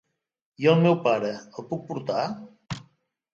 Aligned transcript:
I 0.63 0.69
el 0.71 0.79
meu 0.85 0.97
pare, 1.03 1.29
el 1.61 1.67
puc 1.75 1.85
portar? 1.91 2.25